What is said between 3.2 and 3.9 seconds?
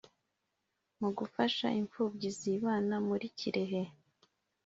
Kirehe